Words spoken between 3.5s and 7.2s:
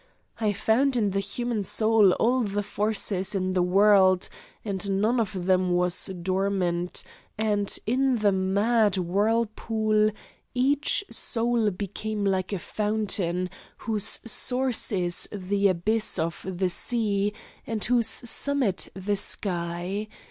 the world, and none of them was dormant,